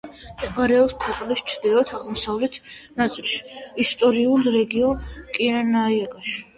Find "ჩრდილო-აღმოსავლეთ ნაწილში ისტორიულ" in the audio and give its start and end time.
1.51-4.53